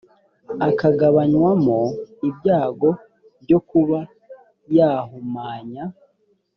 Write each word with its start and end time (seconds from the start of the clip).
akagabanywamo 0.69 1.79
ibyago 2.29 2.89
byo 3.43 3.59
kuba 3.69 3.99
yahumanya 4.77 5.83